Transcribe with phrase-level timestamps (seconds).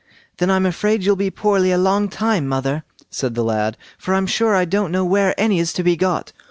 [0.39, 4.25] "Then I'm afraid you'll be poorly a long time, mother", said the lad, "for I'm
[4.25, 6.33] sure I don't know where any is to be got."